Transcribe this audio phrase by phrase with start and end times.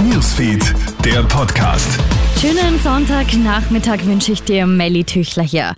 [0.00, 1.86] Newsfeed, der Podcast.
[2.40, 5.74] Schönen Sonntagnachmittag wünsche ich dir, Melly Tüchler hier.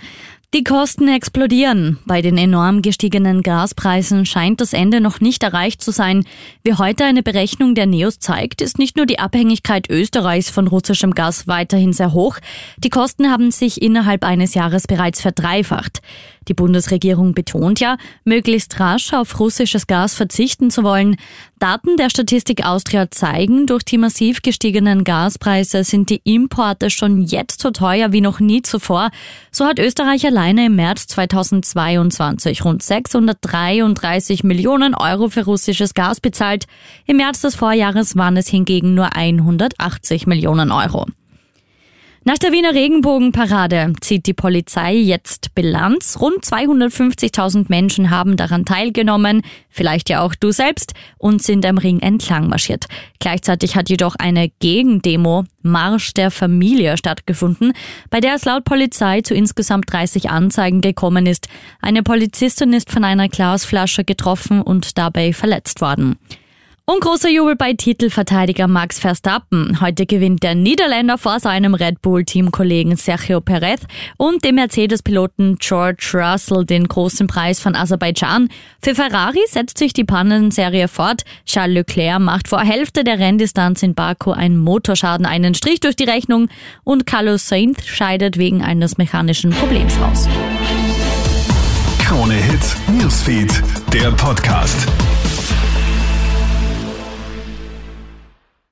[0.55, 1.99] Die Kosten explodieren.
[2.07, 6.25] Bei den enorm gestiegenen Gaspreisen scheint das Ende noch nicht erreicht zu sein.
[6.63, 11.11] Wie heute eine Berechnung der NEOS zeigt, ist nicht nur die Abhängigkeit Österreichs von russischem
[11.11, 12.39] Gas weiterhin sehr hoch,
[12.79, 16.01] die Kosten haben sich innerhalb eines Jahres bereits verdreifacht.
[16.49, 21.17] Die Bundesregierung betont ja, möglichst rasch auf russisches Gas verzichten zu wollen.
[21.59, 27.61] Daten der Statistik Austria zeigen, durch die massiv gestiegenen Gaspreise sind die Importe schon jetzt
[27.63, 29.11] so teuer wie noch nie zuvor.
[29.51, 36.67] So hat Österreich alleine im März 2022 rund 633 Millionen Euro für russisches Gas bezahlt.
[37.07, 41.07] Im März des Vorjahres waren es hingegen nur 180 Millionen Euro.
[42.27, 46.17] Nach der Wiener Regenbogenparade zieht die Polizei jetzt Bilanz.
[46.19, 52.01] Rund 250.000 Menschen haben daran teilgenommen, vielleicht ja auch du selbst, und sind am Ring
[52.01, 52.87] entlang marschiert.
[53.19, 57.75] Gleichzeitig hat jedoch eine Gegendemo Marsch der Familie stattgefunden,
[58.09, 61.49] bei der es laut Polizei zu insgesamt 30 Anzeigen gekommen ist.
[61.83, 66.17] Eine Polizistin ist von einer Glasflasche getroffen und dabei verletzt worden.
[66.87, 69.81] Und großer Jubel bei Titelverteidiger Max Verstappen.
[69.81, 73.81] Heute gewinnt der Niederländer vor seinem Red Bull-Teamkollegen Sergio Perez
[74.19, 78.51] und dem Mercedes-Piloten George Russell den großen Preis von Aserbaidschan.
[78.83, 81.23] Für Ferrari setzt sich die Pannenserie fort.
[81.47, 86.05] Charles Leclerc macht vor Hälfte der Renndistanz in Baku einen Motorschaden einen Strich durch die
[86.05, 86.49] Rechnung
[86.85, 90.29] und Carlos Sainz scheidet wegen eines mechanischen Problems aus.
[91.99, 94.87] Krone Hits, Newsfeed, der Podcast.